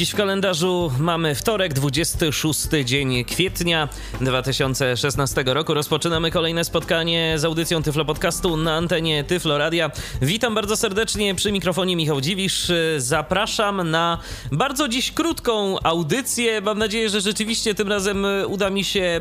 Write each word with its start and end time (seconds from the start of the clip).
Dziś 0.00 0.10
w 0.10 0.16
kalendarzu 0.16 0.92
mamy 0.98 1.34
wtorek, 1.34 1.72
26 1.72 2.60
dzień 2.84 3.24
kwietnia 3.24 3.88
2016 4.20 5.44
roku. 5.46 5.74
Rozpoczynamy 5.74 6.30
kolejne 6.30 6.64
spotkanie 6.64 7.34
z 7.38 7.44
audycją 7.44 7.82
Tyflo 7.82 8.04
Podcastu 8.04 8.56
na 8.56 8.74
antenie 8.74 9.24
Tyflo 9.24 9.58
Radia. 9.58 9.90
Witam 10.22 10.54
bardzo 10.54 10.76
serdecznie 10.76 11.34
przy 11.34 11.52
mikrofonie 11.52 11.96
Michał 11.96 12.20
Dziwisz. 12.20 12.72
Zapraszam 12.96 13.90
na 13.90 14.18
bardzo 14.52 14.88
dziś 14.88 15.12
krótką 15.12 15.76
audycję. 15.82 16.60
Mam 16.60 16.78
nadzieję, 16.78 17.08
że 17.08 17.20
rzeczywiście 17.20 17.74
tym 17.74 17.88
razem 17.88 18.26
uda 18.46 18.70
mi 18.70 18.84
się 18.84 19.20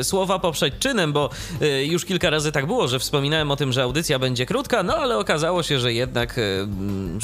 e, 0.00 0.04
słowa 0.04 0.38
poprzeć 0.38 0.74
czynem, 0.78 1.12
bo 1.12 1.30
e, 1.60 1.84
już 1.84 2.04
kilka 2.04 2.30
razy 2.30 2.52
tak 2.52 2.66
było, 2.66 2.88
że 2.88 2.98
wspominałem 2.98 3.50
o 3.50 3.56
tym, 3.56 3.72
że 3.72 3.82
audycja 3.82 4.18
będzie 4.18 4.46
krótka, 4.46 4.82
no 4.82 4.96
ale 4.96 5.18
okazało 5.18 5.62
się, 5.62 5.80
że 5.80 5.92
jednak 5.92 6.38
e, 6.38 6.42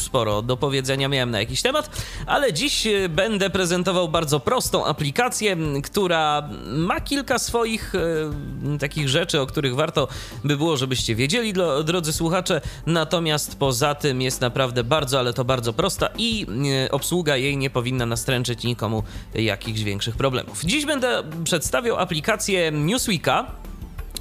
sporo 0.02 0.42
do 0.42 0.56
powiedzenia 0.56 1.08
miałem 1.08 1.30
na 1.30 1.40
jakiś 1.40 1.62
temat, 1.62 2.04
ale 2.26 2.52
dziś 2.52 2.73
Dziś 2.74 2.86
e, 2.86 3.08
będę 3.08 3.50
prezentował 3.50 4.08
bardzo 4.08 4.40
prostą 4.40 4.86
aplikację, 4.86 5.56
która 5.84 6.48
ma 6.66 7.00
kilka 7.00 7.38
swoich 7.38 7.94
e, 7.94 8.78
takich 8.78 9.08
rzeczy, 9.08 9.40
o 9.40 9.46
których 9.46 9.74
warto 9.74 10.08
by 10.44 10.56
było, 10.56 10.76
żebyście 10.76 11.14
wiedzieli, 11.14 11.52
drodzy 11.84 12.12
słuchacze. 12.12 12.60
Natomiast 12.86 13.58
poza 13.58 13.94
tym 13.94 14.22
jest 14.22 14.40
naprawdę 14.40 14.84
bardzo, 14.84 15.18
ale 15.18 15.32
to 15.32 15.44
bardzo 15.44 15.72
prosta 15.72 16.08
i 16.18 16.46
e, 16.86 16.90
obsługa 16.90 17.36
jej 17.36 17.56
nie 17.56 17.70
powinna 17.70 18.06
nastręczyć 18.06 18.64
nikomu 18.64 19.02
jakichś 19.34 19.80
większych 19.80 20.16
problemów. 20.16 20.64
Dziś 20.64 20.86
będę 20.86 21.22
przedstawiał 21.44 21.96
aplikację 21.96 22.72
Newsweeka 22.72 23.46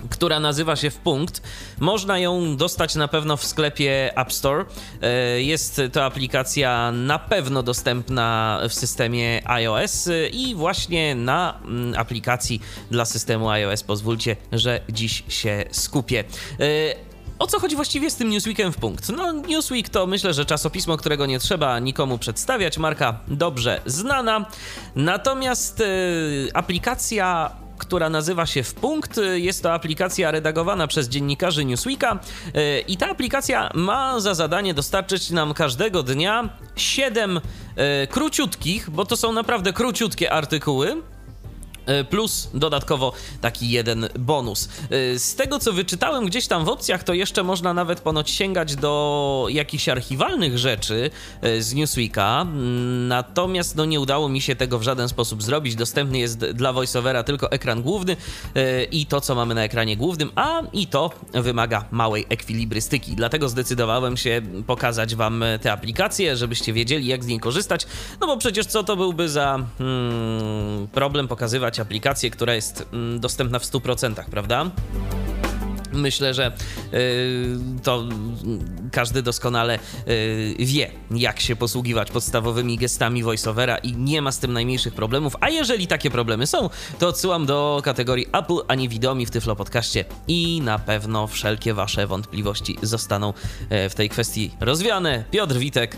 która 0.09 0.40
nazywa 0.40 0.76
się 0.76 0.90
W 0.90 0.98
Punkt. 0.98 1.42
Można 1.80 2.20
ją 2.20 2.58
dostać 2.58 2.96
na 2.96 3.08
pewno 3.08 3.38
w 3.38 3.46
sklepie 3.46 4.18
App 4.18 4.34
Store. 4.34 4.66
E, 5.02 5.42
jest 5.42 5.82
to 5.92 6.06
aplikacja 6.06 6.92
na 6.92 7.20
pewno 7.20 7.64
dostępna 7.64 8.59
w 8.70 8.74
systemie 8.74 9.42
iOS 9.46 10.09
i 10.31 10.56
właśnie 10.56 11.16
na 11.16 11.59
mm, 11.66 12.00
aplikacji 12.00 12.62
dla 12.92 13.06
systemu 13.06 13.50
iOS 13.50 13.84
pozwólcie, 13.84 14.36
że 14.52 14.81
dziś 14.90 15.24
się 15.28 15.66
skupię. 15.72 16.24
E, 16.59 17.14
o 17.40 17.48
co 17.48 17.59
chodzi 17.59 17.76
właściwie 17.76 18.09
z 18.09 18.16
tym 18.16 18.30
Newsweekiem 18.30 18.74
w 18.74 18.78
punkt? 18.78 19.09
No, 19.09 19.31
Newsweek 19.31 19.90
to 19.90 20.08
myślę, 20.08 20.34
że 20.34 20.46
czasopismo, 20.46 20.98
którego 20.98 21.26
nie 21.26 21.40
trzeba 21.40 21.80
nikomu 21.80 22.18
przedstawiać, 22.18 22.78
marka 22.78 23.20
dobrze 23.28 23.81
znana. 23.86 24.46
Natomiast 24.96 25.84
aplikacja 26.54 27.52
która 27.77 28.09
nazywa 28.09 28.45
się 28.45 28.63
W 28.63 28.73
Punkt. 28.73 29.19
Jest 29.33 29.63
to 29.63 29.73
aplikacja 29.73 30.31
redagowana 30.31 30.88
przez 30.88 31.09
dziennikarzy 31.09 31.66
Newsweeka 31.66 32.19
e, 32.53 32.79
i 32.79 32.97
ta 32.97 33.09
aplikacja 33.09 33.69
ma 33.73 34.19
za 34.19 34.33
zadanie 34.33 34.73
dostarczyć 34.73 35.31
nam 35.31 35.53
każdego 35.53 36.03
dnia 36.03 36.49
7 36.75 37.41
e, 37.75 38.07
króciutkich, 38.07 38.89
bo 38.89 39.05
to 39.05 39.17
są 39.17 39.31
naprawdę 39.31 39.73
króciutkie 39.73 40.31
artykuły, 40.31 41.01
plus 42.09 42.50
dodatkowo 42.53 43.14
taki 43.42 43.70
jeden 43.70 44.09
bonus. 44.20 44.70
E, 44.89 45.20
z 45.20 45.36
tego 45.36 45.59
co 45.59 45.73
wyczytałem 45.73 46.25
gdzieś 46.25 46.48
tam 46.48 46.66
w 46.66 46.70
opcjach, 46.70 47.03
to 47.03 47.14
jeszcze 47.14 47.44
można 47.44 47.73
nawet 47.73 48.00
ponoć 48.00 48.30
sięgać 48.30 48.75
do 48.75 49.45
jakichś 49.50 49.90
archiwalnych 49.90 50.58
rzeczy 50.58 51.09
e, 51.42 51.62
z 51.62 51.73
Newsweeka. 51.73 52.45
Natomiast 53.08 53.75
no 53.75 53.86
nie 53.86 54.00
udało 54.00 54.30
mi 54.30 54.42
się 54.42 54.56
tego 54.56 54.80
w 54.80 54.84
żaden 54.84 55.09
sposób 55.09 55.44
zrobić. 55.44 55.75
Dostępny 55.75 56.19
jest 56.19 56.40
dla 56.40 56.74
VoiceOvera 56.74 57.24
tylko 57.24 57.52
ekran 57.52 57.81
główny 57.81 58.16
i 58.91 59.06
to 59.06 59.22
co 59.22 59.36
mamy 59.36 59.56
na 59.56 59.63
ekranie 59.63 59.97
głównym, 59.97 60.31
a 60.36 60.62
i 60.74 60.88
to 60.88 61.12
wymaga 61.34 61.86
małej 61.91 62.25
ekwilibrystyki. 62.30 63.16
Dlatego 63.16 63.50
zdecydowałem 63.50 64.18
się 64.18 64.41
pokazać 64.68 65.16
wam 65.16 65.44
tę 65.62 65.72
aplikację, 65.72 66.38
żebyście 66.38 66.74
wiedzieli 66.74 67.07
jak 67.07 67.24
z 67.24 67.28
niej 67.28 67.40
korzystać. 67.40 67.88
No 68.22 68.28
bo 68.28 68.38
przecież 68.38 68.66
co 68.66 68.84
to 68.84 68.96
byłby 68.96 69.30
za 69.30 69.59
hmm, 69.78 70.88
problem 70.88 71.28
pokazywać 71.28 71.72
aplikację, 71.79 72.29
która 72.29 72.56
jest 72.56 72.85
mm, 72.94 73.19
dostępna 73.19 73.59
w 73.59 73.63
100%, 73.63 74.23
prawda? 74.31 74.72
Myślę, 75.94 76.34
że 76.34 76.52
y, 76.94 77.58
to 77.84 78.04
każdy 78.92 79.22
doskonale 79.22 79.80
y, 80.08 80.56
wie, 80.59 80.92
jak 81.12 81.40
się 81.40 81.56
posługiwać 81.56 82.12
podstawowymi 82.12 82.78
gestami 82.78 83.24
voiceovera 83.24 83.78
i 83.78 83.94
nie 83.94 84.22
ma 84.22 84.31
z 84.31 84.40
tym 84.40 84.54
najmniejszych 84.54 84.94
problemów. 84.94 85.36
A 85.42 85.50
jeżeli 85.50 85.88
takie 85.88 86.12
problemy 86.12 86.48
są, 86.48 86.70
to 87.00 87.08
odsyłam 87.08 87.46
do 87.46 87.81
kategorii 87.84 88.28
Apple, 88.34 88.58
a 88.68 88.76
nie 88.76 88.90
widomi 88.90 89.26
w 89.26 89.31
Tyflo 89.31 89.56
Podcaście 89.56 90.06
i 90.28 90.62
na 90.62 90.80
pewno 90.80 91.28
wszelkie 91.28 91.74
wasze 91.74 92.08
wątpliwości 92.08 92.78
zostaną 92.81 93.34
y, 93.86 93.90
w 93.90 93.96
tej 93.96 94.10
kwestii 94.10 94.52
rozwiane. 94.60 95.24
Piotr 95.31 95.56
Witek 95.56 95.98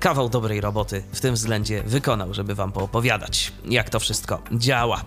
kawał 0.00 0.28
dobrej 0.28 0.60
roboty 0.60 1.02
w 1.12 1.20
tym 1.20 1.34
względzie 1.34 1.82
wykonał, 1.82 2.34
żeby 2.34 2.54
wam 2.54 2.72
poopowiadać, 2.72 3.52
jak 3.64 3.90
to 3.90 4.00
wszystko 4.00 4.42
działa. 4.52 5.04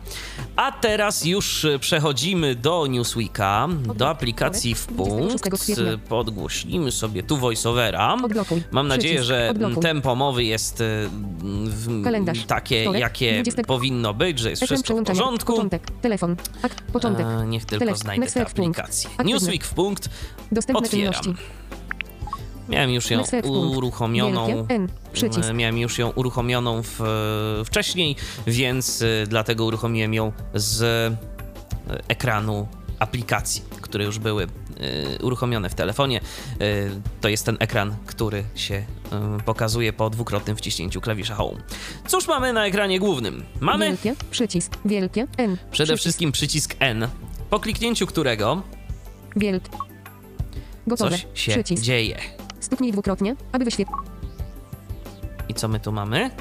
A 0.56 0.72
teraz 0.72 1.26
już 1.26 1.66
przechodzimy 1.80 2.56
do 2.56 2.88
Newsweeka, 2.88 3.68
do 3.96 4.10
aplikacji 4.12 4.76
w 4.76 4.88
punkt, 4.88 5.50
podgłośnimy 6.10 6.92
sobie 6.92 7.24
tu 7.24 7.38
voiceovera. 7.38 8.18
Mam 8.72 8.88
nadzieję, 8.88 9.24
że 9.24 9.54
tempo 9.82 10.16
mowy 10.16 10.44
jest 10.44 10.84
w, 11.64 12.46
takie, 12.48 12.84
jakie 12.84 13.44
powinno 13.68 14.14
być, 14.14 14.40
że 14.40 14.50
jest 14.50 14.64
wszystko 14.64 14.96
w 14.96 15.04
porządku. 15.04 15.70
telefon, 16.02 16.36
początek. 16.94 17.26
niech 17.48 17.66
tylko 17.66 17.96
znajdę 17.96 18.28
tę 18.28 18.42
aplikację. 18.42 19.10
Newsweek 19.26 19.64
w 19.64 19.74
punkt, 19.74 20.10
otwieram. 20.74 21.36
Miałem 22.70 22.90
już 22.92 23.12
ją 23.12 23.24
uruchomioną. 23.44 24.68
E, 25.50 25.54
miałem 25.54 25.78
już 25.78 25.98
ją 25.98 26.10
uruchomioną 26.10 26.82
w, 26.84 27.00
wcześniej, 27.66 28.16
więc 28.48 29.04
dlatego 29.28 29.66
uruchomiłem 29.66 30.14
ją 30.14 30.32
z 30.54 30.82
e, 30.82 31.18
ekranu 32.08 32.68
aplikacji, 33.00 33.64
które 33.92 34.06
już 34.06 34.20
były 34.20 34.44
y, 34.44 35.24
uruchomione 35.24 35.70
w 35.70 35.76
telefonie. 35.76 36.22
Y, 36.62 37.02
to 37.22 37.30
jest 37.30 37.46
ten 37.46 37.58
ekran, 37.60 37.96
który 38.06 38.44
się 38.56 38.76
y, 38.76 39.44
pokazuje 39.46 39.94
po 39.94 40.10
dwukrotnym 40.10 40.58
wciśnięciu 40.58 41.02
klawisza 41.02 41.36
Home. 41.36 41.58
Cóż 42.08 42.28
mamy 42.28 42.54
na 42.54 42.66
ekranie 42.66 43.00
głównym? 43.00 43.44
Mamy 43.60 43.86
wielkie, 43.86 44.16
przycisk, 44.32 44.78
wielkie, 44.86 45.28
N. 45.38 45.58
Przede 45.72 45.88
przycisk. 45.88 46.02
wszystkim 46.02 46.32
przycisk 46.32 46.76
N, 46.80 47.08
po 47.50 47.60
kliknięciu 47.60 48.08
którego 48.08 48.62
wielkie, 49.36 49.70
gotowe, 50.88 51.12
coś 51.12 51.26
się 51.34 51.52
przycisk. 51.52 51.84
dzieje. 51.84 52.18
Stuknij 52.60 52.92
dwukrotnie, 52.92 53.36
aby 53.52 53.66
wyświetlić. 53.66 53.98
I 55.50 55.54
co 55.54 55.68
my 55.68 55.80
tu 55.80 55.92
mamy? 55.92 56.32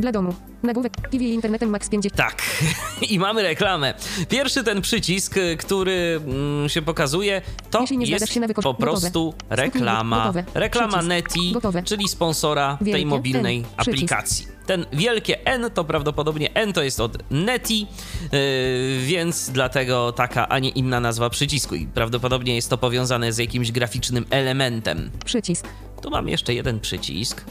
Dla 0.00 0.12
domu. 0.12 0.34
Nagłówek 0.62 0.92
TV 0.96 1.24
internetem 1.24 1.70
max 1.70 1.88
50. 1.88 2.16
Tak. 2.16 2.42
I 3.10 3.18
mamy 3.18 3.42
reklamę. 3.42 3.94
Pierwszy 4.28 4.64
ten 4.64 4.80
przycisk, 4.80 5.34
który 5.58 6.20
mm, 6.26 6.68
się 6.68 6.82
pokazuje, 6.82 7.42
to 7.70 7.84
jest 8.00 8.40
po 8.62 8.74
prostu 8.74 9.34
reklama. 9.50 10.32
Reklama. 10.54 11.02
Neti, 11.02 11.54
czyli 11.84 12.08
sponsora 12.08 12.78
Wielkie 12.80 12.92
tej 12.92 13.06
mobilnej 13.06 13.58
N. 13.58 13.64
aplikacji. 13.76 14.46
Ten 14.66 14.86
wielkie 14.92 15.46
N 15.46 15.70
to 15.74 15.84
prawdopodobnie 15.84 16.54
N 16.54 16.72
to 16.72 16.82
jest 16.82 17.00
od 17.00 17.30
Neti, 17.30 17.86
yy, 18.32 18.38
więc 19.06 19.50
dlatego 19.50 20.12
taka, 20.12 20.48
a 20.48 20.58
nie 20.58 20.68
inna 20.68 21.00
nazwa 21.00 21.30
przycisku. 21.30 21.74
I 21.74 21.86
prawdopodobnie 21.86 22.54
jest 22.54 22.70
to 22.70 22.78
powiązane 22.78 23.32
z 23.32 23.38
jakimś 23.38 23.72
graficznym 23.72 24.26
elementem. 24.30 25.10
Przycisk. 25.24 25.68
Tu 26.02 26.10
mamy 26.10 26.30
jeszcze 26.30 26.54
jeden 26.54 26.80
przycisk. 26.80 27.44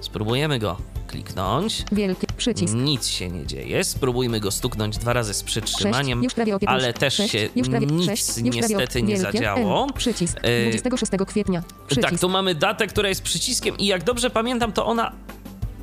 Spróbujemy 0.00 0.58
go 0.58 0.76
kliknąć. 1.08 1.84
Wielki 1.92 2.26
przycisk. 2.36 2.74
Nic 2.74 3.06
się 3.06 3.28
nie 3.28 3.46
dzieje. 3.46 3.84
Spróbujmy 3.84 4.40
go 4.40 4.50
stuknąć 4.50 4.98
dwa 4.98 5.12
razy 5.12 5.34
z 5.34 5.42
przytrzymaniem, 5.42 6.22
6, 6.22 6.36
ale 6.66 6.92
też 6.92 7.14
6, 7.14 7.32
się 7.32 7.48
nic 7.56 8.06
6, 8.06 8.36
niestety 8.42 9.02
nie 9.02 9.18
zadziało. 9.18 9.86
Przycisk. 9.92 10.40
26 10.40 11.12
e, 11.14 11.26
kwietnia. 11.26 11.62
Tak, 12.02 12.20
tu 12.20 12.28
mamy 12.28 12.54
datę, 12.54 12.86
która 12.86 13.08
jest 13.08 13.22
przyciskiem 13.22 13.78
i 13.78 13.86
jak 13.86 14.04
dobrze 14.04 14.30
pamiętam, 14.30 14.72
to 14.72 14.86
ona 14.86 15.12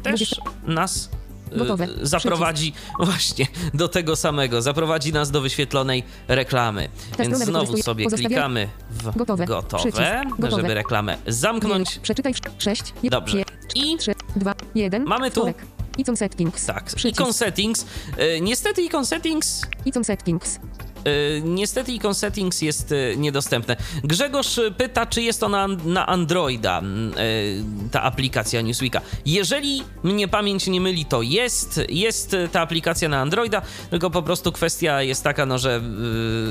też 0.04 0.30
20... 0.30 0.42
nas 0.64 1.10
e, 1.52 1.58
Gotowe. 1.58 1.88
zaprowadzi 2.02 2.72
Przycisk. 2.72 3.06
właśnie 3.12 3.48
do 3.74 3.88
tego 3.88 4.16
samego, 4.16 4.62
zaprowadzi 4.62 5.14
nas 5.14 5.32
do 5.32 5.42
wyświetlonej 5.42 6.04
reklamy. 6.28 6.90
Więc 7.20 7.38
znowu 7.38 7.78
sobie 7.78 8.06
klikamy 8.06 8.70
w 8.90 9.18
gotowe, 9.18 9.46
gotowe 9.46 10.26
żeby 10.50 10.74
reklamę 10.74 11.18
zamknąć. 11.28 12.00
Przeczytaj 12.00 12.34
6. 12.60 12.94
Dobrze. 13.04 13.55
I 13.76 13.98
3, 13.98 14.14
2, 14.36 14.54
1. 14.76 15.04
Mamy 15.06 15.32
tu 15.32 15.54
Icon 15.98 16.18
settings. 16.18 16.66
Tak, 16.66 16.84
Przycisk. 16.84 17.22
icon 17.22 17.34
settings. 17.34 17.86
E, 18.18 18.42
niestety 18.42 18.82
icon 18.82 19.06
settings. 19.06 19.62
Icon 19.86 20.04
settings. 20.04 20.60
Y, 21.08 21.42
niestety 21.46 21.92
Icon 21.92 22.16
Settings 22.16 22.62
jest 22.62 22.92
y, 22.92 23.16
niedostępne. 23.18 23.76
Grzegorz 24.04 24.60
pyta, 24.78 25.06
czy 25.06 25.22
jest 25.22 25.44
ona 25.44 25.68
na 25.68 26.08
Androida, 26.08 26.82
y, 26.82 27.92
ta 27.92 28.02
aplikacja 28.02 28.62
Newsweeka. 28.62 29.02
Jeżeli 29.26 29.84
mnie 30.04 30.28
pamięć 30.28 30.68
nie 30.68 30.82
myli, 30.82 31.06
to 31.06 31.22
jest. 31.22 31.82
Jest 31.90 32.36
ta 32.52 32.62
aplikacja 32.62 33.10
na 33.10 33.22
Androida, 33.22 33.62
tylko 33.90 34.10
po 34.10 34.22
prostu 34.22 34.52
kwestia 34.52 35.02
jest 35.02 35.24
taka, 35.24 35.46
no, 35.46 35.58
że 35.58 35.82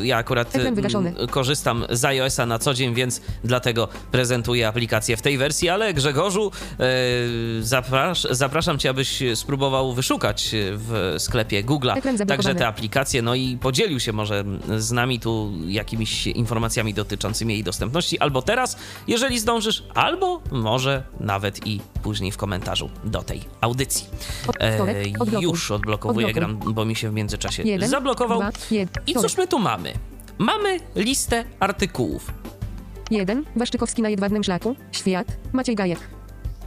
ja 0.03 0.17
akurat 0.17 0.57
y, 0.57 1.27
korzystam 1.31 1.85
z 1.91 2.05
iOS-a 2.05 2.47
na 2.47 2.59
co 2.59 2.75
dzień, 2.75 2.95
więc 2.95 3.21
dlatego 3.45 3.89
prezentuję 4.11 4.69
aplikację 4.69 5.17
w 5.17 5.23
tej 5.23 5.39
wersji, 5.39 5.69
ale 5.69 5.95
Grzegorzu, 5.95 6.51
zaprasz, 7.61 8.27
zapraszam 8.31 8.79
cię, 8.79 8.91
abyś 8.91 9.23
spróbował 9.35 9.93
wyszukać 9.93 10.51
w 10.55 11.15
sklepie 11.19 11.63
Google 11.63 11.91
Ekran 11.91 12.17
zablokowany. 12.17 12.27
także 12.27 12.55
te 12.59 12.67
aplikacje, 12.67 13.23
no 13.23 13.35
i 13.35 13.57
podzielił 13.57 14.01
się 14.01 14.13
może 14.13 14.44
z 14.79 14.93
nami 14.93 15.21
tu 15.21 15.53
jakimiś 15.67 16.27
informacjami 16.27 16.95
dotyczącymi 16.95 17.55
jej 17.55 17.65
dostępności, 17.65 18.19
albo 18.19 18.43
teraz, 18.43 18.77
jeżeli 19.07 19.39
zdążysz, 19.39 19.85
albo 19.95 20.41
może 20.51 21.03
nawet 21.21 21.67
i 21.67 21.81
później 22.03 22.33
w 22.33 22.37
komentarzu 22.37 22.91
do 23.05 23.23
tej 23.23 23.41
audycji. 23.61 24.07
E, 24.61 25.41
już 25.41 25.71
odblokowuję 25.71 26.27
ekran, 26.27 26.57
bo 26.57 26.85
mi 26.85 26.97
się 26.97 27.11
w 27.11 27.15
międzyczasie 27.15 27.63
Jeden, 27.63 27.89
zablokował. 27.89 28.39
dwa, 28.39 28.51
jeden. 28.71 29.05
I 29.07 29.15
cóż 29.15 29.37
my 29.37 29.47
tu 29.49 29.59
mamy? 29.59 29.93
Mamy 30.39 30.81
listę 30.97 31.45
artykułów. 31.61 32.33
1. 33.11 33.45
Waszczykowski 33.57 34.03
na 34.03 34.09
jedwabnym 34.09 34.45
szlaku. 34.45 34.77
Świat. 34.93 35.27
Maciej 35.53 35.75
Gajek. 35.75 35.99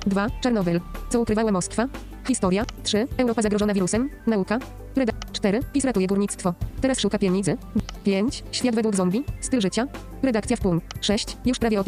2. 0.05 0.27
Czarnobyl. 0.41 0.81
Co 1.09 1.19
ukrywała 1.21 1.51
Moskwa. 1.51 1.87
Historia. 2.27 2.65
3. 2.83 3.07
Europa 3.17 3.41
zagrożona 3.41 3.73
wirusem. 3.73 4.09
Nauka. 4.27 4.59
Reda. 4.95 5.13
4. 5.37 5.59
PiS 5.73 5.85
ratuje 5.85 6.07
górnictwo. 6.07 6.53
Teraz 6.81 6.99
szuka 6.99 7.19
pieniędzy. 7.19 7.57
5. 8.03 8.43
Świat 8.51 8.75
według 8.75 8.95
zombie. 8.95 9.23
Styl 9.41 9.61
życia. 9.61 9.87
Redakcja 10.23 10.57
w 10.57 10.59
pół. 10.59 10.79
6. 11.01 11.37
Już 11.45 11.59
prawie 11.59 11.79
o. 11.79 11.83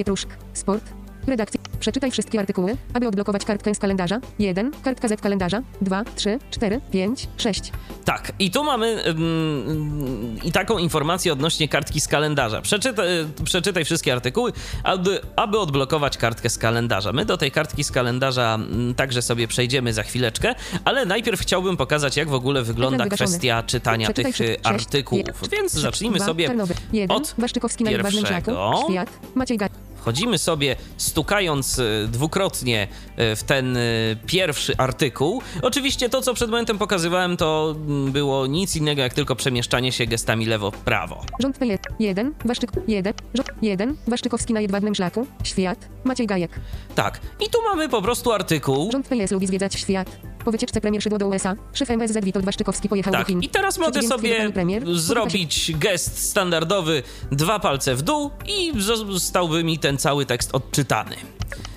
Sport. 0.53 0.83
Redakcja. 1.27 1.68
Przeczytaj 1.79 2.11
wszystkie 2.11 2.39
artykuły, 2.39 2.77
aby 2.93 3.07
odblokować 3.07 3.45
kartkę 3.45 3.75
z 3.75 3.79
kalendarza. 3.79 4.19
1. 4.39 4.71
Kartka 4.83 5.07
z 5.07 5.21
kalendarza. 5.21 5.61
2, 5.81 6.03
3, 6.15 6.39
4, 6.51 6.81
5, 6.91 7.27
6. 7.37 7.71
Tak, 8.05 8.31
i 8.39 8.51
tu 8.51 8.63
mamy 8.63 9.05
ym, 9.05 10.37
i 10.43 10.51
taką 10.51 10.77
informację 10.77 11.33
odnośnie 11.33 11.67
kartki 11.67 12.01
z 12.01 12.07
kalendarza. 12.07 12.61
Przeczytaj, 12.61 13.07
przeczytaj 13.43 13.85
wszystkie 13.85 14.13
artykuły, 14.13 14.53
aby, 14.83 15.19
aby 15.35 15.59
odblokować 15.59 16.17
kartkę 16.17 16.49
z 16.49 16.57
kalendarza. 16.57 17.13
My 17.13 17.25
do 17.25 17.37
tej 17.37 17.51
kartki 17.51 17.83
z 17.83 17.91
kalendarza 17.91 18.55
mm, 18.55 18.95
także 18.95 19.21
sobie 19.21 19.47
przejdziemy 19.47 19.93
za 19.93 20.03
chwileczkę, 20.03 20.55
ale 20.85 21.05
najpierw 21.05 21.41
chciałbym 21.41 21.77
pokazać, 21.77 22.17
jak 22.17 22.29
w 22.29 22.33
ogóle 22.33 22.63
wygląda 22.63 23.05
kwestia 23.05 23.63
czytania 23.63 24.07
Przeczytaj 24.07 24.33
tych 24.33 24.37
sześć, 24.37 24.59
artykułów. 24.63 25.49
Więc 25.51 25.71
zacznijmy 25.71 26.19
sobie 26.19 26.47
Czarnobyl. 26.47 26.75
1. 26.93 27.17
od 27.17 27.35
pierwszego. 27.77 28.73
Świat. 28.89 29.09
Maciej 29.35 29.57
Gajek. 29.57 29.78
Wchodzimy 29.99 30.37
sobie 30.37 30.75
stukając 30.97 31.79
y, 31.79 32.07
dwukrotnie 32.11 32.87
y, 33.19 33.35
w 33.35 33.43
ten 33.43 33.77
y, 33.77 34.17
pierwszy 34.25 34.77
artykuł. 34.77 35.41
Oczywiście 35.61 36.09
to, 36.09 36.21
co 36.21 36.33
przed 36.33 36.49
momentem 36.49 36.77
pokazywałem, 36.77 37.37
to 37.37 37.75
mm, 37.77 38.11
było 38.11 38.47
nic 38.47 38.75
innego 38.75 39.01
jak 39.01 39.13
tylko 39.13 39.35
przemieszczanie 39.35 39.91
się 39.91 40.05
gestami 40.05 40.45
lewo-prawo. 40.45 41.21
Rząd 41.39 41.57
PL 41.57 41.77
1, 41.99 42.33
Waszczyk 42.45 42.71
1, 42.87 43.13
rząd 43.33 43.49
1, 43.61 43.95
Waszczykowski 44.07 44.53
na 44.53 44.61
jedwabnym 44.61 44.95
szlaku, 44.95 45.27
świat, 45.43 45.89
Maciej 46.03 46.27
Gajek. 46.27 46.51
Tak, 46.95 47.19
i 47.39 47.49
tu 47.49 47.61
mamy 47.61 47.89
po 47.89 48.01
prostu 48.01 48.31
artykuł. 48.31 48.91
Rząd 48.91 49.07
PS 49.07 49.31
lubi 49.31 49.47
zwiedzać 49.47 49.73
świat. 49.79 50.17
Po 50.45 50.51
wycieczce 50.51 50.81
premier 50.81 51.03
szydło 51.03 51.19
do 51.19 51.27
USA, 51.27 51.55
szef 51.73 51.89
MSZ 51.91 52.25
Witold 52.25 52.45
Waszczykowski 52.45 52.89
pojechał 52.89 53.13
Tak, 53.13 53.21
do 53.21 53.27
Chin. 53.27 53.41
i 53.41 53.49
teraz 53.49 53.77
mogę 53.77 54.01
sobie 54.01 54.51
premier, 54.51 54.95
zrobić 54.95 55.71
gest 55.77 56.29
standardowy, 56.29 57.03
dwa 57.31 57.59
palce 57.59 57.95
w 57.95 58.01
dół 58.01 58.31
i 58.47 58.71
zostałby 59.07 59.63
mi 59.63 59.79
ten 59.79 59.88
cały 59.97 60.25
tekst 60.25 60.55
odczytany. 60.55 61.15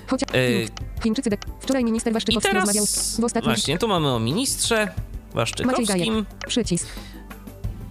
Chociaż 0.07 0.29
Yy. 0.33 0.67
Chińczycy 1.03 1.29
de... 1.29 1.37
Wczoraj 1.59 1.83
minister 1.83 2.13
Waszczykowski 2.13 2.49
teraz 2.49 2.65
rozmawiał 2.65 2.85
w 2.85 3.23
ostatnim... 3.23 3.55
właśnie, 3.55 3.77
tu 3.77 3.87
mamy 3.87 4.13
o 4.13 4.19
ministrze 4.19 4.87
Waszczykowskim. 5.33 6.25
Przycisk. 6.47 6.87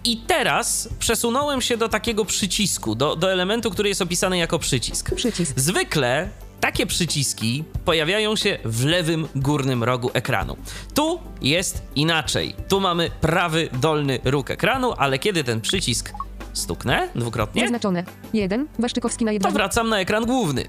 I 0.03 0.17
teraz 0.17 0.89
przesunąłem 0.99 1.61
się 1.61 1.77
do 1.77 1.89
takiego 1.89 2.25
przycisku, 2.25 2.95
do, 2.95 3.15
do 3.15 3.31
elementu, 3.31 3.71
który 3.71 3.89
jest 3.89 4.01
opisany 4.01 4.37
jako 4.37 4.59
przycisk. 4.59 5.15
Przycisk. 5.15 5.59
Zwykle 5.59 6.29
takie 6.59 6.85
przyciski 6.85 7.63
pojawiają 7.85 8.35
się 8.35 8.59
w 8.65 8.85
lewym 8.85 9.27
górnym 9.35 9.83
rogu 9.83 10.11
ekranu. 10.13 10.57
Tu 10.93 11.19
jest 11.41 11.81
inaczej. 11.95 12.55
Tu 12.67 12.79
mamy 12.79 13.11
prawy 13.21 13.69
dolny 13.73 14.19
róg 14.23 14.51
ekranu, 14.51 14.93
ale 14.97 15.19
kiedy 15.19 15.43
ten 15.43 15.61
przycisk 15.61 16.13
stuknę 16.53 17.09
dwukrotnie, 17.15 17.61
Zaznaczone. 17.61 18.03
1, 18.33 18.67
Waszczykowski 18.79 19.25
na 19.25 19.29
to 19.29 19.33
jedwabnym... 19.33 19.57
wracam 19.57 19.89
na 19.89 19.99
ekran 19.99 20.25
główny. 20.25 20.65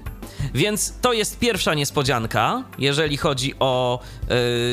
Więc 0.53 0.93
to 1.01 1.13
jest 1.13 1.39
pierwsza 1.39 1.73
niespodzianka, 1.73 2.63
jeżeli 2.79 3.17
chodzi 3.17 3.53
o 3.59 3.99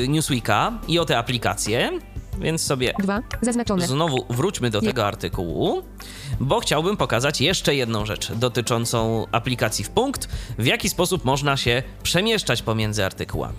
yy, 0.03 0.09
Newsweeka 0.09 0.73
i 0.89 0.99
o 0.99 1.05
te 1.05 1.19
aplikacje. 1.19 1.91
Więc 2.39 2.63
sobie 2.63 2.93
2, 2.99 3.21
zaznaczone. 3.41 3.87
Znowu 3.87 4.25
wróćmy 4.31 4.71
do 4.71 4.81
Nie. 4.81 4.89
tego 4.89 5.07
artykułu, 5.07 5.83
bo 6.41 6.61
chciałbym 6.61 6.97
pokazać 6.97 7.41
jeszcze 7.41 7.75
jedną 7.75 8.07
rzecz 8.07 8.33
dotyczącą 8.33 9.27
aplikacji 9.33 9.85
w 9.85 9.91
punkt, 9.91 10.29
w 10.59 10.67
jaki 10.67 10.89
sposób 10.89 11.25
można 11.25 11.57
się 11.57 11.83
przemieszczać 12.03 12.63
pomiędzy 12.63 13.05
artykułami. 13.05 13.59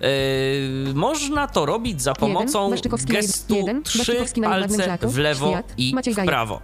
Yy, 0.00 0.94
można 0.94 1.46
to 1.48 1.66
robić 1.66 2.02
za 2.02 2.14
pomocą 2.14 2.70
Waszczykowski 2.70 3.12
na 3.12 3.18
jed- 3.18 3.22
gestu 3.22 3.54
jeden, 3.54 3.82
trzy 3.82 4.24
palce 4.42 4.98
w 5.08 5.18
lewo 5.18 5.50
świat, 5.50 5.72
i 5.76 5.94
Maciej 5.94 6.14
w 6.14 6.16
prawo. 6.16 6.60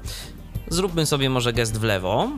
Zróbmy 0.69 1.07
sobie 1.07 1.31
może 1.31 1.53
gest 1.53 1.79
w 1.79 1.83
lewo. 1.83 2.29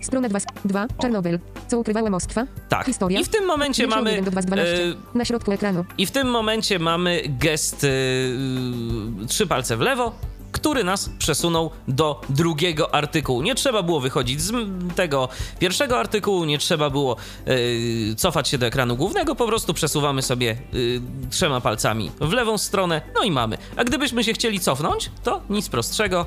Strona 0.00 0.28
2, 0.28 0.38
2, 0.64 0.86
Czarnobyl. 1.02 1.38
Co 1.68 1.78
ukrywała 1.78 2.10
Moskwa? 2.10 2.46
Tak. 2.68 2.86
Historia. 2.86 3.20
I 3.20 3.24
w 3.24 3.28
tym 3.28 3.44
momencie 3.46 3.86
mamy. 3.86 4.10
1 4.10 4.24
do 4.24 4.30
2 4.30 4.42
z 4.42 4.46
12. 4.46 4.76
yy, 4.86 4.96
Na 5.14 5.24
środku 5.24 5.52
ekranu. 5.52 5.84
I 5.98 6.06
w 6.06 6.10
tym 6.10 6.30
momencie 6.30 6.78
mamy 6.78 7.22
gest 7.28 7.82
yy, 7.82 9.26
trzy 9.28 9.46
palce 9.46 9.76
w 9.76 9.80
lewo, 9.80 10.12
który 10.52 10.84
nas 10.84 11.10
przesunął 11.18 11.70
do 11.88 12.20
drugiego 12.28 12.94
artykułu. 12.94 13.42
Nie 13.42 13.54
trzeba 13.54 13.82
było 13.82 14.00
wychodzić 14.00 14.40
z 14.40 14.52
tego 14.94 15.28
pierwszego 15.58 15.98
artykułu, 15.98 16.44
nie 16.44 16.58
trzeba 16.58 16.90
było 16.90 17.16
yy, 17.46 18.14
cofać 18.14 18.48
się 18.48 18.58
do 18.58 18.66
ekranu 18.66 18.96
głównego, 18.96 19.34
po 19.34 19.46
prostu 19.46 19.74
przesuwamy 19.74 20.22
sobie 20.22 20.56
yy, 20.72 21.00
trzema 21.30 21.60
palcami 21.60 22.10
w 22.20 22.32
lewą 22.32 22.58
stronę, 22.58 23.02
no 23.14 23.22
i 23.22 23.30
mamy. 23.30 23.58
A 23.76 23.84
gdybyśmy 23.84 24.24
się 24.24 24.32
chcieli 24.32 24.60
cofnąć, 24.60 25.10
to 25.22 25.40
nic 25.50 25.68
prostszego, 25.68 26.26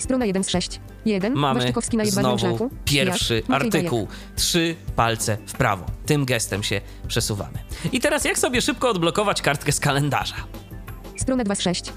Strona 0.00 0.26
1 0.26 0.44
z 0.44 0.48
6. 0.48 0.80
1, 1.04 1.34
mamy 1.34 1.72
na 1.92 2.04
znowu 2.04 2.70
pierwszy 2.84 3.42
Maciej 3.48 3.66
artykuł. 3.66 4.08
Trzy 4.36 4.76
palce 4.96 5.38
w 5.46 5.52
prawo. 5.52 5.86
Tym 6.06 6.24
gestem 6.24 6.62
się 6.62 6.80
przesuwamy. 7.08 7.58
I 7.92 8.00
teraz 8.00 8.24
jak 8.24 8.38
sobie 8.38 8.62
szybko 8.62 8.90
odblokować 8.90 9.42
kartkę 9.42 9.72
z 9.72 9.80
kalendarza? 9.80 10.34
Strona 11.16 11.44
2 11.44 11.54
z 11.54 11.60
6. 11.60 11.92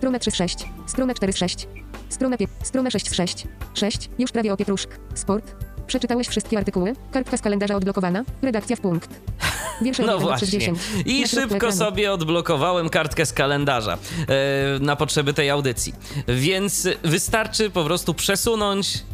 strona 0.00 0.18
3 0.18 0.30
z 0.30 0.34
6. 0.34 0.58
Strona 0.86 1.14
4 1.14 1.32
z 1.32 1.36
6. 1.36 1.68
Strona 2.08 2.36
5, 2.36 2.50
strona 2.62 2.90
6 2.90 3.10
z 3.10 3.14
6. 3.14 3.46
6, 3.74 4.10
już 4.18 4.32
prawie 4.32 4.52
o 4.52 4.56
pietruszk. 4.56 4.90
Sport. 5.14 5.54
Przeczytałeś 5.86 6.28
wszystkie 6.28 6.58
artykuły. 6.58 6.92
Kartka 7.12 7.36
z 7.36 7.40
kalendarza 7.40 7.76
odblokowana. 7.76 8.24
Redakcja 8.42 8.76
w 8.76 8.80
punkt. 8.80 9.10
Wiersze 9.82 10.02
No 10.02 10.12
1 10.12 10.20
do 10.20 10.28
właśnie. 10.28 10.46
60. 10.46 10.78
I 11.06 11.20
Na 11.20 11.26
szybko 11.26 11.72
sobie 11.72 12.12
odblokowałem 12.12 12.88
kartkę 12.88 13.26
z 13.26 13.32
kalendarza 13.32 13.92
e, 14.28 14.78
na 14.80 14.96
potrzeby 14.96 15.34
tej 15.34 15.50
audycji. 15.50 15.94
Więc 16.28 16.88
wystarczy 17.02 17.70
po 17.70 17.84
prostu 17.84 18.14
przesunąć 18.14 19.04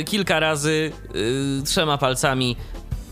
e, 0.00 0.04
kilka 0.04 0.40
razy 0.40 0.92
e, 1.60 1.64
trzema 1.64 1.98
palcami 1.98 2.56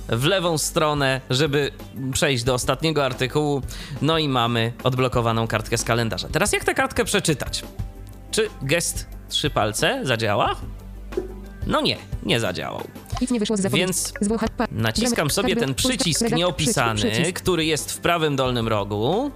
w 0.08 0.24
lewą 0.24 0.58
stronę, 0.58 1.20
żeby 1.30 1.70
przejść 2.12 2.44
do 2.44 2.54
ostatniego 2.54 3.04
artykułu. 3.04 3.62
No 4.02 4.18
i 4.18 4.28
mamy 4.28 4.72
odblokowaną 4.84 5.46
kartkę 5.46 5.78
z 5.78 5.84
kalendarza. 5.84 6.28
Teraz 6.28 6.52
jak 6.52 6.64
tę 6.64 6.74
kartkę 6.74 7.04
przeczytać? 7.04 7.64
Czy 8.30 8.48
gest 8.62 9.06
trzy 9.28 9.50
palce 9.50 10.00
zadziała? 10.02 10.56
No 11.66 11.80
nie, 11.80 11.96
nie 12.22 12.40
zadziałał. 12.40 12.82
Nic 13.20 13.30
nie 13.30 13.40
wyszło 13.40 13.56
z 13.56 13.60
zapowiedzi. 13.60 13.84
Więc 13.86 14.12
Naciskam 14.70 15.30
sobie 15.30 15.56
ten 15.56 15.74
przycisk 15.74 16.30
nieopisany, 16.30 17.32
który 17.34 17.64
jest 17.64 17.92
w 17.92 17.98
prawym 17.98 18.36
dolnym 18.36 18.68
rogu. 18.68 19.30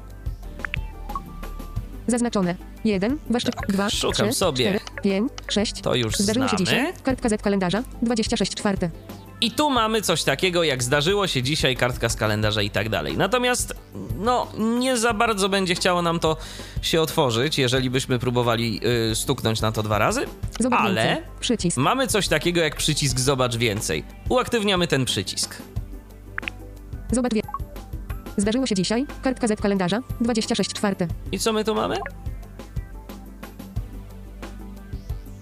Zaznaczone. 2.07 2.57
1, 2.85 3.19
Waszczyk, 3.31 3.55
Tak, 3.55 3.73
2, 3.73 3.91
szukam 3.91 4.29
3, 4.29 4.39
sobie. 4.39 4.65
4, 4.65 4.85
5, 5.03 5.33
6. 5.49 5.81
To 5.83 5.95
już 5.95 6.17
Zdarzyło 6.17 6.49
się 6.49 6.57
znamy. 6.57 6.65
dzisiaj. 6.65 6.93
Kartka 7.03 7.29
Z 7.29 7.43
kalendarza. 7.43 7.83
26 8.03 8.55
czwarte. 8.55 8.91
I 9.43 9.51
tu 9.51 9.71
mamy 9.71 10.03
coś 10.03 10.25
takiego, 10.25 10.65
jak 10.65 10.83
zdarzyło 10.83 11.27
się 11.27 11.43
dzisiaj, 11.43 11.77
kartka 11.77 12.09
z 12.09 12.17
kalendarza 12.17 12.63
i 12.63 12.71
tak 12.71 12.89
dalej. 12.89 13.17
Natomiast, 13.17 13.75
no, 14.19 14.47
nie 14.59 14.97
za 14.97 15.15
bardzo 15.15 15.49
będzie 15.49 15.75
chciało 15.75 16.03
nam 16.03 16.21
to 16.21 16.37
się 16.83 17.01
otworzyć, 17.01 17.59
jeżeli 17.59 17.91
byśmy 17.91 18.19
próbowali 18.19 18.81
y, 19.11 19.15
stuknąć 19.15 19.61
na 19.61 19.73
to 19.73 19.83
dwa 19.83 19.99
razy. 19.99 20.25
Zobacz 20.61 20.81
Ale 20.81 21.05
więcej. 21.05 21.25
Przycisk. 21.41 21.77
mamy 21.77 22.07
coś 22.07 22.29
takiego 22.29 22.61
jak 22.61 22.77
przycisk 22.77 23.21
Zobacz 23.21 23.57
więcej. 23.57 24.05
Uaktywniamy 24.29 24.87
ten 24.87 25.05
przycisk. 25.05 25.57
Zobacz 27.13 27.35
wie. 27.35 27.43
Zdarzyło 28.37 28.67
się 28.67 28.75
dzisiaj. 28.75 29.07
Kartka 29.23 29.49
Z 29.49 29.61
kalendarza. 29.61 30.01
26 30.21 30.73
czwarte. 30.73 31.09
I 31.33 31.39
co 31.39 31.53
my 31.53 31.65
tu 31.65 31.75
mamy? 31.75 31.97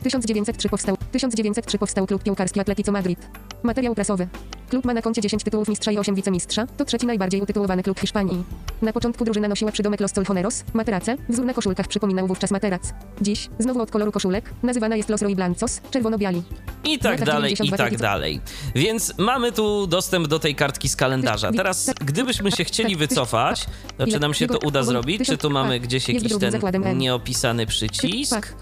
1903 0.03 0.69
powstał. 0.69 0.97
1903 1.13 1.79
powstał 1.79 2.07
klub 2.07 2.23
piłkarski 2.23 2.61
Atletico 2.61 2.93
Madrid. 2.93 3.29
Materiał 3.63 3.95
prasowy. 3.95 4.29
Klub 4.71 4.85
ma 4.85 4.95
na 4.95 5.03
koncie 5.03 5.21
10 5.21 5.45
tytułów 5.45 5.69
mistrza 5.69 5.93
i 5.93 5.99
8 5.99 6.15
wicemistrza. 6.15 6.67
To 6.67 6.85
trzeci 6.85 7.07
najbardziej 7.07 7.41
utytułowany 7.41 7.83
klub 7.83 8.01
Hiszpanii. 8.01 8.45
Na 8.83 8.93
początku 8.93 9.25
drużyna 9.25 9.49
nosiła 9.49 9.73
przydomek 9.73 10.01
Los 10.01 10.13
Colchoneros, 10.13 10.65
materace, 10.75 11.17
wzór 11.29 11.45
na 11.45 11.55
koszulkach 11.55 11.89
przypominał 11.89 12.27
wówczas 12.27 12.51
materac. 12.51 12.83
Dziś, 13.21 13.49
znowu 13.59 13.81
od 13.81 13.91
koloru 13.91 14.13
koszulek, 14.13 14.51
nazywana 14.63 14.97
jest 14.97 15.09
Los 15.09 15.23
Roy 15.23 15.35
Blancos, 15.35 15.81
czerwono-biali. 15.91 16.43
I 16.85 16.99
tak 16.99 17.25
dalej, 17.25 17.53
i 17.53 17.57
92 17.57 17.77
tak 17.77 17.97
dalej. 17.99 18.41
Więc 18.75 19.19
mamy 19.19 19.53
tu 19.53 19.87
dostęp 19.87 20.27
do 20.27 20.39
tej 20.39 20.55
kartki 20.55 20.89
z 20.89 20.97
kalendarza. 20.97 21.53
Teraz, 21.53 21.91
gdybyśmy 22.05 22.53
się 22.53 22.65
chcieli 22.65 22.97
wycofać, 22.97 23.67
to 23.99 24.07
czy 24.07 24.21
nam 24.21 24.35
się 24.35 24.47
to 24.47 24.59
uda 24.59 24.83
zrobić? 24.83 25.27
Czy 25.27 25.39
tu 25.39 25.51
mamy 25.51 25.81
gdzieś 25.81 26.09
Jest 26.09 26.25
jakiś 26.25 26.39
ten 26.39 26.99
nieopisany 26.99 27.67
przycisk? 27.67 28.55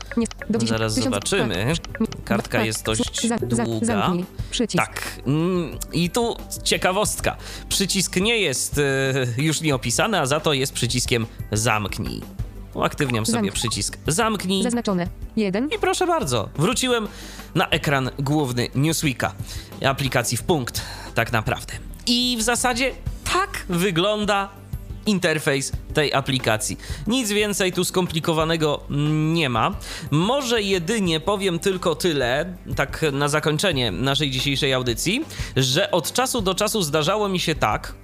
Dziś- 0.58 0.68
Zaraz 0.68 0.94
zobaczymy. 0.94 1.74
Kartka 2.28 2.58
Pak. 2.58 2.66
jest 2.66 2.84
dość 2.84 3.28
długa. 3.40 4.12
Tak. 4.76 5.20
Mm, 5.26 5.78
I 5.92 6.10
tu 6.10 6.36
ciekawostka. 6.64 7.36
Przycisk 7.68 8.16
nie 8.16 8.38
jest 8.38 8.78
e, 8.78 8.82
już 9.42 9.60
nieopisany, 9.60 10.20
a 10.20 10.26
za 10.26 10.40
to 10.40 10.52
jest 10.52 10.72
przyciskiem 10.72 11.26
zamknij. 11.52 12.20
Uaktywniam 12.74 13.26
sobie 13.26 13.50
Zamk- 13.50 13.54
przycisk 13.54 13.98
zamknij. 14.06 14.62
Zaznaczone. 14.62 15.06
1. 15.36 15.68
I 15.76 15.78
proszę 15.78 16.06
bardzo, 16.06 16.48
wróciłem 16.56 17.08
na 17.54 17.68
ekran 17.68 18.10
główny 18.18 18.68
Newsweeka, 18.74 19.32
aplikacji 19.86 20.36
w 20.36 20.42
punkt, 20.42 20.80
tak 21.14 21.32
naprawdę. 21.32 21.72
I 22.06 22.36
w 22.38 22.42
zasadzie 22.42 22.92
tak 23.32 23.64
wygląda 23.68 24.48
interfejs 25.08 25.72
tej 25.94 26.14
aplikacji. 26.14 26.78
Nic 27.06 27.32
więcej 27.32 27.72
tu 27.72 27.84
skomplikowanego 27.84 28.80
nie 29.32 29.48
ma. 29.48 29.74
Może 30.10 30.62
jedynie 30.62 31.20
powiem 31.20 31.58
tylko 31.58 31.94
tyle, 31.94 32.56
tak 32.76 33.04
na 33.12 33.28
zakończenie 33.28 33.90
naszej 33.90 34.30
dzisiejszej 34.30 34.72
audycji, 34.72 35.24
że 35.56 35.90
od 35.90 36.12
czasu 36.12 36.40
do 36.40 36.54
czasu 36.54 36.82
zdarzało 36.82 37.28
mi 37.28 37.40
się 37.40 37.54
tak, 37.54 37.94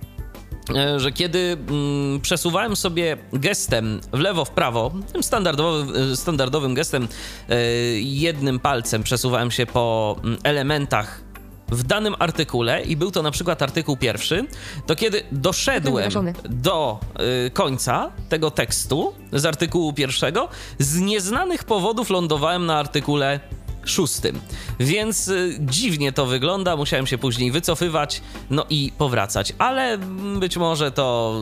e, 0.77 1.01
że 1.01 1.13
kiedy 1.13 1.57
mm, 1.69 2.21
przesuwałem 2.21 2.77
sobie 2.77 3.17
gestem 3.33 4.01
w 4.13 4.19
lewo, 4.19 4.45
w 4.45 4.51
prawo, 4.51 4.93
tym 5.13 5.23
standardowym, 5.23 6.13
e, 6.13 6.17
standardowym 6.17 6.75
gestem 6.75 7.09
e, 7.49 7.57
jednym 8.01 8.61
palcem 8.61 9.03
przesuwałem 9.03 9.51
się 9.51 9.67
po 9.67 10.17
mm, 10.25 10.39
elementach 10.45 11.25
w 11.69 11.83
danym 11.83 12.15
artykule 12.19 12.83
i 12.83 12.97
był 12.97 13.11
to 13.11 13.23
na 13.23 13.31
przykład 13.31 13.63
artykuł 13.63 13.97
pierwszy, 13.97 14.47
to 14.87 14.97
kiedy 14.97 15.23
doszedłem 15.33 16.11
do 16.45 17.01
y, 17.47 17.51
końca 17.51 18.11
tego 18.29 18.51
tekstu 18.51 19.15
z 19.33 19.45
artykułu 19.45 19.93
pierwszego, 19.93 20.49
z 20.79 21.01
nieznanych 21.01 21.65
powodów 21.65 22.11
lądowałem 22.11 22.67
na 22.67 22.79
artykule 22.79 23.41
szóstym. 23.85 24.41
Więc 24.81 25.29
y, 25.29 25.57
dziwnie 25.61 26.13
to 26.13 26.27
wygląda, 26.27 26.77
musiałem 26.77 27.07
się 27.07 27.19
później 27.19 27.53
wycofywać, 27.53 28.23
no 28.51 28.67
i 28.71 28.93
powracać. 28.99 29.55
Ale 29.59 29.99
być 30.39 30.57
może 30.57 30.91
to 30.91 31.41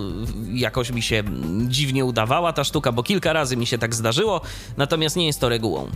jakoś 0.52 0.91
mi 0.91 1.02
się 1.02 1.17
mm, 1.17 1.71
dziwnie 1.71 2.05
udawała 2.05 2.52
ta 2.52 2.64
sztuka, 2.64 2.93
bo 2.93 3.02
kilka 3.02 3.33
razy 3.33 3.57
mi 3.57 3.67
się 3.67 3.79
tak 3.79 3.95
zdarzyło, 3.95 4.41
natomiast 4.76 5.17
nie 5.17 5.26
jest 5.26 5.41
to 5.41 5.49
regułą. 5.49 5.91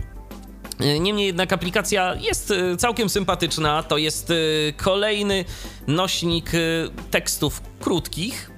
Niemniej 0.79 1.25
jednak 1.27 1.53
aplikacja 1.53 2.15
jest 2.15 2.51
y, 2.51 2.77
całkiem 2.77 3.09
sympatyczna. 3.09 3.83
To 3.83 3.97
jest 3.97 4.29
y, 4.29 4.73
kolejny 4.77 5.45
nośnik 5.87 6.53
y, 6.53 6.89
tekstów 7.11 7.61
krótkich. 7.79 8.51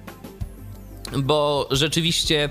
Bo 1.22 1.68
rzeczywiście 1.70 2.48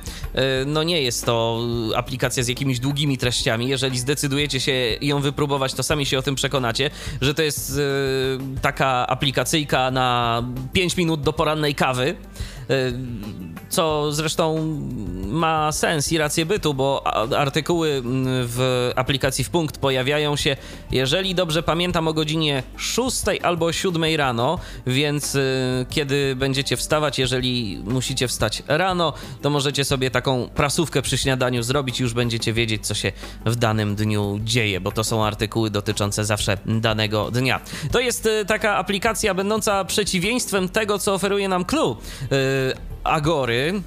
no 0.65 0.83
nie 0.83 1.01
jest 1.01 1.25
to 1.25 1.61
aplikacja 1.95 2.43
z 2.43 2.47
jakimiś 2.47 2.79
długimi 2.79 3.17
treściami. 3.17 3.67
Jeżeli 3.67 3.99
zdecydujecie 3.99 4.59
się 4.59 4.71
ją 5.01 5.21
wypróbować, 5.21 5.73
to 5.73 5.83
sami 5.83 6.05
się 6.05 6.19
o 6.19 6.21
tym 6.21 6.35
przekonacie, 6.35 6.89
że 7.21 7.33
to 7.33 7.41
jest 7.41 7.79
taka 8.61 9.07
aplikacyjka 9.07 9.91
na 9.91 10.43
5 10.73 10.97
minut 10.97 11.21
do 11.21 11.33
porannej 11.33 11.75
kawy. 11.75 12.15
Y, 12.69 12.93
Co 13.69 14.11
zresztą 14.11 14.57
ma 15.25 15.71
sens 15.71 16.11
i 16.11 16.17
rację 16.17 16.45
bytu, 16.45 16.73
bo 16.73 17.03
artykuły 17.37 18.01
w 18.25 18.91
aplikacji 18.95 19.43
w 19.43 19.49
punkt 19.49 19.77
pojawiają 19.77 20.35
się, 20.35 20.57
jeżeli 20.91 21.35
dobrze 21.35 21.63
pamiętam, 21.63 22.07
o 22.07 22.13
godzinie 22.13 22.63
6 22.77 23.17
albo 23.43 23.71
7 23.73 24.03
rano, 24.17 24.59
więc 24.87 25.35
y, 25.35 25.85
kiedy 25.89 26.35
będziecie 26.35 26.77
wstawać, 26.77 27.19
jeżeli 27.19 27.81
musicie 27.85 28.27
wstać 28.27 28.63
rano, 28.67 29.13
to 29.41 29.49
możecie 29.49 29.85
sobie 29.85 30.11
taką 30.11 30.49
prasówkę 30.55 31.01
przy 31.01 31.17
śniadaniu 31.17 31.63
zrobić 31.63 31.99
i 31.99 32.03
już 32.03 32.13
będziecie 32.13 32.53
wiedzieć, 32.53 32.87
co 32.87 32.93
się 32.93 33.11
w 33.45 33.55
danym 33.55 33.95
dniu 33.95 34.39
dzieje, 34.43 34.81
bo 34.81 34.91
to 34.91 35.03
są 35.03 35.25
artykuły 35.25 35.69
dotyczące 35.69 36.25
zawsze 36.25 36.57
danego 36.65 37.31
dnia. 37.31 37.59
To 37.91 37.99
jest 37.99 38.25
y, 38.25 38.45
taka 38.45 38.75
aplikacja 38.75 39.33
będąca 39.33 39.85
przeciwieństwem 39.85 40.69
tego, 40.69 40.99
co 40.99 41.13
oferuje 41.13 41.49
nam 41.49 41.65
Clue. 41.65 41.97
Y, 42.59 42.73
Agory, 43.09 43.81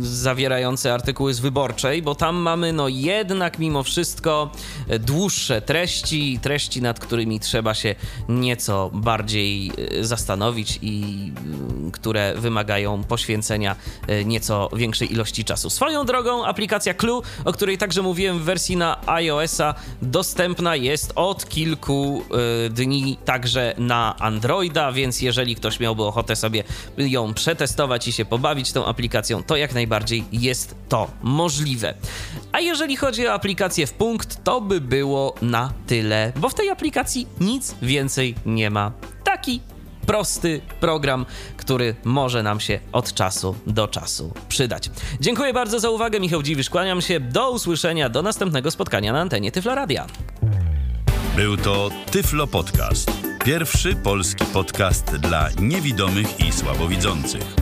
zawierające 0.00 0.94
artykuły 0.94 1.34
z 1.34 1.40
wyborczej, 1.40 2.02
bo 2.02 2.14
tam 2.14 2.36
mamy 2.36 2.72
no 2.72 2.88
jednak 2.88 3.58
mimo 3.58 3.82
wszystko 3.82 4.50
e, 4.88 4.98
dłuższe 4.98 5.62
treści, 5.62 6.38
treści 6.42 6.82
nad 6.82 7.00
którymi 7.00 7.40
trzeba 7.40 7.74
się 7.74 7.94
nieco 8.28 8.90
bardziej 8.94 9.72
e, 10.00 10.04
zastanowić 10.04 10.78
i 10.82 11.32
które 11.92 12.34
wymagają 12.36 13.04
poświęcenia 13.04 13.76
e, 14.06 14.24
nieco 14.24 14.70
większej 14.76 15.12
ilości 15.12 15.44
czasu. 15.44 15.70
Swoją 15.70 16.04
drogą 16.04 16.44
aplikacja 16.44 16.94
Clue, 16.94 17.22
o 17.44 17.52
której 17.52 17.78
także 17.78 18.02
mówiłem 18.02 18.38
w 18.38 18.42
wersji 18.42 18.76
na 18.76 19.00
iOS-a, 19.06 19.74
dostępna 20.02 20.76
jest 20.76 21.12
od 21.14 21.48
kilku 21.48 22.24
dni 22.70 23.16
także 23.24 23.74
na 23.78 24.16
Androida, 24.18 24.92
więc 24.92 25.22
jeżeli 25.22 25.56
ktoś 25.56 25.80
miałby 25.80 26.02
ochotę 26.02 26.36
sobie 26.36 26.64
ją 26.98 27.34
przetestować 27.34 28.08
i 28.08 28.11
się 28.12 28.24
pobawić 28.24 28.72
tą 28.72 28.84
aplikacją, 28.84 29.42
to 29.42 29.56
jak 29.56 29.74
najbardziej 29.74 30.24
jest 30.32 30.74
to 30.88 31.10
możliwe. 31.22 31.94
A 32.52 32.60
jeżeli 32.60 32.96
chodzi 32.96 33.26
o 33.26 33.32
aplikację 33.32 33.86
w 33.86 33.92
punkt, 33.92 34.44
to 34.44 34.60
by 34.60 34.80
było 34.80 35.34
na 35.42 35.72
tyle, 35.86 36.32
bo 36.36 36.48
w 36.48 36.54
tej 36.54 36.70
aplikacji 36.70 37.26
nic 37.40 37.74
więcej 37.82 38.34
nie 38.46 38.70
ma. 38.70 38.92
Taki 39.24 39.60
prosty 40.06 40.60
program, 40.80 41.26
który 41.56 41.94
może 42.04 42.42
nam 42.42 42.60
się 42.60 42.80
od 42.92 43.14
czasu 43.14 43.54
do 43.66 43.88
czasu 43.88 44.32
przydać. 44.48 44.90
Dziękuję 45.20 45.52
bardzo 45.52 45.80
za 45.80 45.90
uwagę, 45.90 46.20
Michał 46.20 46.42
Dziwisz, 46.42 46.70
kłaniam 46.70 47.00
się, 47.00 47.20
do 47.20 47.50
usłyszenia, 47.50 48.08
do 48.08 48.22
następnego 48.22 48.70
spotkania 48.70 49.12
na 49.12 49.20
antenie 49.20 49.52
Tyfloradia. 49.52 50.06
Był 51.36 51.56
to 51.56 51.90
Tyflo 52.10 52.46
Podcast. 52.46 53.10
Pierwszy 53.44 53.96
polski 53.96 54.44
podcast 54.44 55.16
dla 55.16 55.48
niewidomych 55.60 56.40
i 56.40 56.52
słabowidzących. 56.52 57.61